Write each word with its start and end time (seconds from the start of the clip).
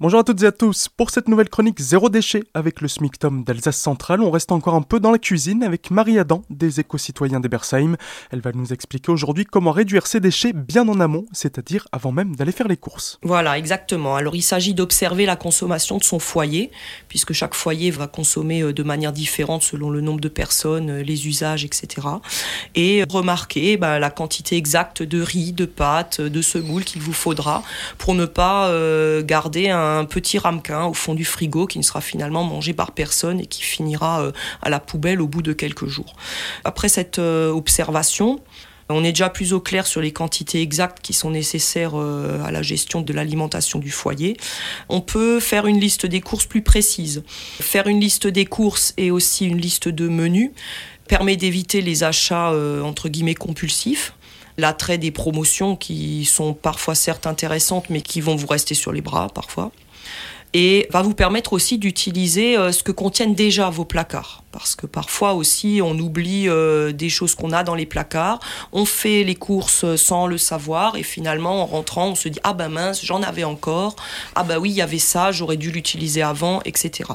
Bonjour 0.00 0.20
à 0.20 0.22
toutes 0.22 0.44
et 0.44 0.46
à 0.46 0.52
tous. 0.52 0.88
Pour 0.88 1.10
cette 1.10 1.26
nouvelle 1.26 1.48
chronique 1.48 1.80
Zéro 1.80 2.08
déchet 2.08 2.44
avec 2.54 2.80
le 2.82 2.86
SMICTOM 2.86 3.42
d'Alsace 3.42 3.78
Centrale, 3.78 4.20
on 4.20 4.30
reste 4.30 4.52
encore 4.52 4.76
un 4.76 4.82
peu 4.82 5.00
dans 5.00 5.10
la 5.10 5.18
cuisine 5.18 5.64
avec 5.64 5.90
Marie 5.90 6.20
Adam 6.20 6.44
des 6.50 6.78
éco-citoyens 6.78 7.40
d'Ebersheim. 7.40 7.96
Elle 8.30 8.40
va 8.40 8.52
nous 8.52 8.72
expliquer 8.72 9.10
aujourd'hui 9.10 9.44
comment 9.44 9.72
réduire 9.72 10.06
ses 10.06 10.20
déchets 10.20 10.52
bien 10.52 10.88
en 10.88 11.00
amont, 11.00 11.26
c'est-à-dire 11.32 11.88
avant 11.90 12.12
même 12.12 12.36
d'aller 12.36 12.52
faire 12.52 12.68
les 12.68 12.76
courses. 12.76 13.18
Voilà, 13.24 13.58
exactement. 13.58 14.14
Alors 14.14 14.36
il 14.36 14.42
s'agit 14.42 14.72
d'observer 14.72 15.26
la 15.26 15.34
consommation 15.34 15.98
de 15.98 16.04
son 16.04 16.20
foyer, 16.20 16.70
puisque 17.08 17.32
chaque 17.32 17.54
foyer 17.54 17.90
va 17.90 18.06
consommer 18.06 18.62
euh, 18.62 18.72
de 18.72 18.84
manière 18.84 19.12
différente 19.12 19.64
selon 19.64 19.90
le 19.90 20.00
nombre 20.00 20.20
de 20.20 20.28
personnes, 20.28 20.90
euh, 20.90 21.02
les 21.02 21.26
usages, 21.26 21.64
etc. 21.64 22.06
Et 22.76 23.02
remarquer 23.10 23.76
bah, 23.76 23.98
la 23.98 24.10
quantité 24.10 24.56
exacte 24.58 25.02
de 25.02 25.20
riz, 25.20 25.52
de 25.52 25.64
pâtes, 25.64 26.20
de 26.20 26.40
semoule 26.40 26.84
qu'il 26.84 27.02
vous 27.02 27.12
faudra 27.12 27.64
pour 27.98 28.14
ne 28.14 28.26
pas 28.26 28.68
euh, 28.68 29.24
garder 29.24 29.70
un 29.70 29.87
un 29.96 30.04
petit 30.04 30.38
ramequin 30.38 30.84
au 30.86 30.94
fond 30.94 31.14
du 31.14 31.24
frigo 31.24 31.66
qui 31.66 31.78
ne 31.78 31.84
sera 31.84 32.00
finalement 32.00 32.44
mangé 32.44 32.72
par 32.72 32.92
personne 32.92 33.40
et 33.40 33.46
qui 33.46 33.62
finira 33.62 34.22
euh, 34.22 34.32
à 34.62 34.70
la 34.70 34.80
poubelle 34.80 35.20
au 35.20 35.28
bout 35.28 35.42
de 35.42 35.52
quelques 35.52 35.86
jours. 35.86 36.14
Après 36.64 36.88
cette 36.88 37.18
euh, 37.18 37.50
observation, 37.50 38.40
on 38.88 39.04
est 39.04 39.12
déjà 39.12 39.28
plus 39.28 39.52
au 39.52 39.60
clair 39.60 39.86
sur 39.86 40.00
les 40.00 40.12
quantités 40.12 40.62
exactes 40.62 41.00
qui 41.02 41.12
sont 41.12 41.30
nécessaires 41.30 41.92
euh, 41.94 42.42
à 42.44 42.50
la 42.50 42.62
gestion 42.62 43.02
de 43.02 43.12
l'alimentation 43.12 43.78
du 43.78 43.90
foyer. 43.90 44.36
On 44.88 45.00
peut 45.00 45.40
faire 45.40 45.66
une 45.66 45.78
liste 45.78 46.06
des 46.06 46.20
courses 46.20 46.46
plus 46.46 46.62
précise. 46.62 47.22
Faire 47.28 47.86
une 47.86 48.00
liste 48.00 48.26
des 48.26 48.46
courses 48.46 48.94
et 48.96 49.10
aussi 49.10 49.46
une 49.46 49.58
liste 49.58 49.88
de 49.88 50.08
menus 50.08 50.50
permet 51.06 51.36
d'éviter 51.36 51.80
les 51.80 52.04
achats 52.04 52.52
entre 52.82 53.08
guillemets 53.08 53.34
compulsifs 53.34 54.12
l'attrait 54.58 54.98
des 54.98 55.10
promotions 55.10 55.76
qui 55.76 56.24
sont 56.26 56.52
parfois 56.52 56.94
certes 56.94 57.26
intéressantes 57.26 57.88
mais 57.88 58.02
qui 58.02 58.20
vont 58.20 58.36
vous 58.36 58.46
rester 58.46 58.74
sur 58.74 58.92
les 58.92 59.00
bras 59.00 59.28
parfois 59.28 59.72
et 60.54 60.86
va 60.90 61.02
vous 61.02 61.14
permettre 61.14 61.52
aussi 61.52 61.78
d'utiliser 61.78 62.56
euh, 62.56 62.72
ce 62.72 62.82
que 62.82 62.92
contiennent 62.92 63.34
déjà 63.34 63.68
vos 63.68 63.84
placards. 63.84 64.42
Parce 64.50 64.74
que 64.74 64.86
parfois 64.86 65.34
aussi 65.34 65.80
on 65.82 65.98
oublie 65.98 66.48
euh, 66.48 66.92
des 66.92 67.10
choses 67.10 67.34
qu'on 67.34 67.52
a 67.52 67.62
dans 67.64 67.74
les 67.74 67.86
placards, 67.86 68.40
on 68.72 68.84
fait 68.84 69.24
les 69.24 69.34
courses 69.34 69.96
sans 69.96 70.26
le 70.26 70.38
savoir 70.38 70.96
et 70.96 71.02
finalement 71.02 71.62
en 71.62 71.66
rentrant 71.66 72.08
on 72.08 72.14
se 72.14 72.28
dit 72.28 72.40
ah 72.44 72.54
ben 72.54 72.68
mince 72.68 73.04
j'en 73.04 73.22
avais 73.22 73.44
encore, 73.44 73.94
ah 74.34 74.42
ben 74.42 74.58
oui 74.58 74.70
il 74.70 74.76
y 74.76 74.82
avait 74.82 74.98
ça, 74.98 75.32
j'aurais 75.32 75.58
dû 75.58 75.70
l'utiliser 75.70 76.22
avant, 76.22 76.60
etc. 76.64 77.10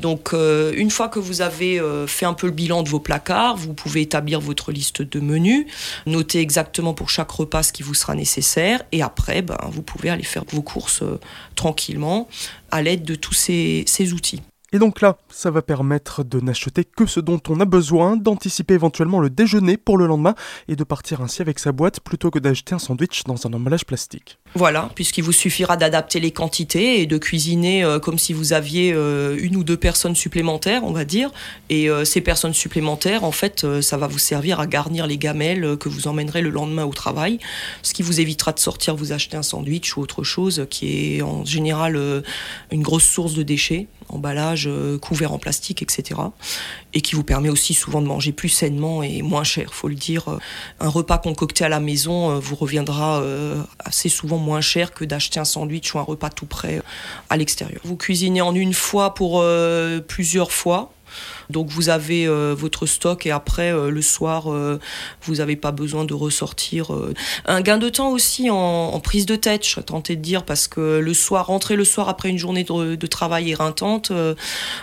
Donc 0.00 0.32
euh, 0.32 0.72
une 0.76 0.90
fois 0.90 1.08
que 1.08 1.18
vous 1.18 1.40
avez 1.40 1.80
euh, 1.80 2.06
fait 2.06 2.26
un 2.26 2.34
peu 2.34 2.46
le 2.46 2.52
bilan 2.52 2.82
de 2.82 2.88
vos 2.88 3.00
placards, 3.00 3.56
vous 3.56 3.74
pouvez 3.74 4.02
établir 4.02 4.40
votre 4.40 4.72
liste 4.72 5.02
de 5.02 5.20
menus, 5.20 5.66
noter 6.06 6.40
exactement 6.40 6.94
pour 6.94 7.10
chaque 7.10 7.30
repas 7.30 7.62
ce 7.62 7.72
qui 7.72 7.82
vous 7.82 7.94
sera 7.94 8.14
nécessaire 8.14 8.82
et 8.92 9.02
après 9.02 9.42
ben, 9.42 9.58
vous 9.70 9.82
pouvez 9.82 10.10
aller 10.10 10.22
faire 10.22 10.44
vos 10.50 10.62
courses 10.62 11.02
euh, 11.02 11.18
tranquillement 11.54 12.28
à 12.70 12.82
l'aide 12.82 13.02
de 13.02 13.14
tous 13.14 13.34
ces 13.34 14.12
outils. 14.12 14.42
Et 14.70 14.78
donc 14.78 15.00
là, 15.00 15.16
ça 15.30 15.50
va 15.50 15.62
permettre 15.62 16.24
de 16.24 16.40
n'acheter 16.40 16.84
que 16.84 17.06
ce 17.06 17.20
dont 17.20 17.40
on 17.48 17.58
a 17.60 17.64
besoin, 17.64 18.18
d'anticiper 18.18 18.74
éventuellement 18.74 19.18
le 19.18 19.30
déjeuner 19.30 19.78
pour 19.78 19.96
le 19.96 20.06
lendemain 20.06 20.34
et 20.68 20.76
de 20.76 20.84
partir 20.84 21.22
ainsi 21.22 21.40
avec 21.40 21.58
sa 21.58 21.72
boîte 21.72 22.00
plutôt 22.00 22.30
que 22.30 22.38
d'acheter 22.38 22.74
un 22.74 22.78
sandwich 22.78 23.24
dans 23.24 23.46
un 23.46 23.52
emballage 23.54 23.86
plastique. 23.86 24.38
Voilà, 24.54 24.90
puisqu'il 24.94 25.22
vous 25.22 25.32
suffira 25.32 25.76
d'adapter 25.76 26.20
les 26.20 26.30
quantités 26.30 27.00
et 27.00 27.06
de 27.06 27.18
cuisiner 27.18 27.84
euh, 27.84 27.98
comme 27.98 28.18
si 28.18 28.32
vous 28.32 28.54
aviez 28.54 28.92
euh, 28.94 29.36
une 29.38 29.56
ou 29.56 29.62
deux 29.62 29.76
personnes 29.76 30.16
supplémentaires, 30.16 30.84
on 30.84 30.92
va 30.92 31.04
dire. 31.04 31.30
Et 31.68 31.90
euh, 31.90 32.04
ces 32.04 32.22
personnes 32.22 32.54
supplémentaires, 32.54 33.24
en 33.24 33.32
fait, 33.32 33.66
ça 33.82 33.96
va 33.98 34.06
vous 34.06 34.18
servir 34.18 34.58
à 34.58 34.66
garnir 34.66 35.06
les 35.06 35.18
gamelles 35.18 35.76
que 35.76 35.88
vous 35.88 36.08
emmènerez 36.08 36.40
le 36.40 36.50
lendemain 36.50 36.84
au 36.84 36.92
travail, 36.92 37.38
ce 37.82 37.92
qui 37.92 38.02
vous 38.02 38.20
évitera 38.20 38.52
de 38.52 38.58
sortir 38.58 38.96
vous 38.96 39.12
acheter 39.12 39.36
un 39.36 39.42
sandwich 39.42 39.96
ou 39.96 40.00
autre 40.00 40.24
chose 40.24 40.66
qui 40.70 41.16
est 41.16 41.22
en 41.22 41.44
général 41.44 42.00
une 42.72 42.82
grosse 42.82 43.04
source 43.04 43.34
de 43.34 43.42
déchets, 43.42 43.86
emballage 44.08 44.68
couverts 45.00 45.32
en 45.32 45.38
plastique, 45.38 45.82
etc. 45.82 46.20
Et 46.94 47.00
qui 47.00 47.14
vous 47.14 47.24
permet 47.24 47.50
aussi 47.50 47.74
souvent 47.74 48.00
de 48.00 48.06
manger 48.06 48.32
plus 48.32 48.48
sainement 48.48 49.02
et 49.02 49.22
moins 49.22 49.44
cher, 49.44 49.74
faut 49.74 49.88
le 49.88 49.94
dire. 49.94 50.38
Un 50.80 50.88
repas 50.88 51.18
concocté 51.18 51.64
à 51.64 51.68
la 51.68 51.80
maison 51.80 52.38
vous 52.38 52.56
reviendra 52.56 53.22
assez 53.84 54.08
souvent 54.08 54.37
moins 54.38 54.60
cher 54.60 54.92
que 54.92 55.04
d'acheter 55.04 55.40
un 55.40 55.44
sandwich 55.44 55.94
ou 55.94 55.98
un 55.98 56.02
repas 56.02 56.30
tout 56.30 56.46
prêt 56.46 56.82
à 57.28 57.36
l'extérieur. 57.36 57.80
Vous 57.84 57.96
cuisinez 57.96 58.40
en 58.40 58.54
une 58.54 58.74
fois 58.74 59.14
pour 59.14 59.44
plusieurs 60.06 60.52
fois 60.52 60.92
donc 61.50 61.68
vous 61.70 61.88
avez 61.88 62.26
euh, 62.26 62.54
votre 62.56 62.86
stock 62.86 63.26
et 63.26 63.30
après 63.30 63.72
euh, 63.72 63.90
le 63.90 64.02
soir, 64.02 64.52
euh, 64.52 64.78
vous 65.22 65.36
n'avez 65.36 65.56
pas 65.56 65.72
besoin 65.72 66.04
de 66.04 66.14
ressortir. 66.14 66.92
Un 67.46 67.60
gain 67.60 67.78
de 67.78 67.88
temps 67.88 68.10
aussi 68.10 68.50
en, 68.50 68.98
prise 69.00 69.26
de 69.26 69.36
tête, 69.36 69.64
je 69.64 69.70
serais 69.70 69.82
tentée 69.82 70.16
de 70.16 70.22
dire, 70.22 70.44
parce 70.44 70.68
que 70.68 70.98
le 70.98 71.14
soir, 71.14 71.46
rentrer 71.46 71.76
le 71.76 71.84
soir 71.84 72.08
après 72.08 72.28
une 72.28 72.38
journée 72.38 72.64
de, 72.64 73.06
travail 73.06 73.50
éreintante 73.50 74.12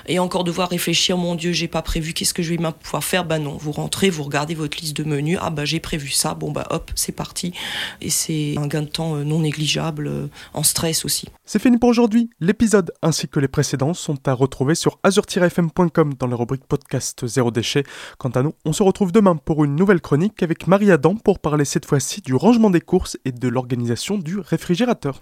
et 0.07 0.17
encore 0.19 0.43
devoir 0.43 0.69
réfléchir, 0.69 1.17
mon 1.17 1.35
Dieu, 1.35 1.51
j'ai 1.51 1.67
pas 1.67 1.81
prévu, 1.81 2.13
qu'est-ce 2.13 2.33
que 2.33 2.41
je 2.41 2.49
vais 2.49 2.57
pouvoir 2.57 3.03
faire? 3.03 3.25
Ben 3.25 3.39
non, 3.39 3.57
vous 3.57 3.71
rentrez, 3.71 4.09
vous 4.09 4.23
regardez 4.23 4.55
votre 4.55 4.77
liste 4.79 4.97
de 4.97 5.03
menus, 5.03 5.37
ah 5.41 5.51
bah 5.51 5.65
j'ai 5.65 5.79
prévu 5.79 6.09
ça, 6.09 6.33
bon 6.33 6.51
bah 6.51 6.65
hop, 6.71 6.91
c'est 6.95 7.11
parti. 7.11 7.53
Et 8.01 8.09
c'est 8.09 8.55
un 8.57 8.67
gain 8.67 8.81
de 8.81 8.87
temps 8.87 9.15
non 9.17 9.39
négligeable, 9.39 10.29
en 10.53 10.63
stress 10.63 11.05
aussi. 11.05 11.27
C'est 11.45 11.61
fini 11.61 11.77
pour 11.77 11.89
aujourd'hui. 11.89 12.29
L'épisode 12.39 12.91
ainsi 13.03 13.27
que 13.27 13.39
les 13.39 13.47
précédents 13.47 13.93
sont 13.93 14.17
à 14.27 14.33
retrouver 14.33 14.73
sur 14.73 14.99
azur-fm.com 15.03 16.13
dans 16.17 16.27
la 16.27 16.35
podcast 16.57 17.25
Zéro 17.27 17.51
Déchet. 17.51 17.83
Quant 18.17 18.29
à 18.29 18.43
nous, 18.43 18.53
on 18.65 18.73
se 18.73 18.83
retrouve 18.83 19.11
demain 19.11 19.35
pour 19.35 19.63
une 19.63 19.75
nouvelle 19.75 20.01
chronique 20.01 20.43
avec 20.43 20.67
Marie 20.67 20.91
Adam 20.91 21.15
pour 21.15 21.39
parler 21.39 21.65
cette 21.65 21.85
fois-ci 21.85 22.21
du 22.21 22.35
rangement 22.35 22.69
des 22.69 22.81
courses 22.81 23.17
et 23.25 23.31
de 23.31 23.47
l'organisation 23.47 24.17
du 24.17 24.39
réfrigérateur. 24.39 25.21